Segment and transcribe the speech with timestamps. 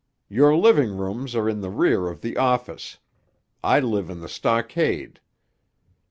[0.29, 2.97] Your living rooms are in the rear of the office.
[3.63, 5.19] I live in the stockade.